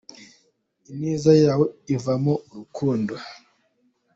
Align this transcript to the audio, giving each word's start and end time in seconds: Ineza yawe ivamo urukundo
Ineza 0.91 1.31
yawe 1.43 1.65
ivamo 1.95 2.33
urukundo 2.49 3.13